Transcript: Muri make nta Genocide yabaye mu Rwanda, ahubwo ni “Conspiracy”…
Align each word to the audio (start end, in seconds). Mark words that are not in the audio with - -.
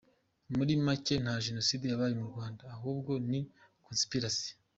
Muri 0.55 0.73
make 0.85 1.13
nta 1.23 1.33
Genocide 1.45 1.85
yabaye 1.87 2.13
mu 2.19 2.25
Rwanda, 2.31 2.63
ahubwo 2.75 3.11
ni 3.29 3.41
“Conspiracy”… 3.85 4.49